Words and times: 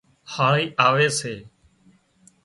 هاۯِي 0.33 0.63
آوي 0.87 1.07
سي 1.17 1.33